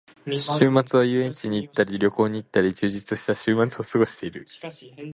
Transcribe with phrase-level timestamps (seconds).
[0.25, 4.47] 週末は遊園地に行ったり旅行に行ったり、充実した週末を過ごしている。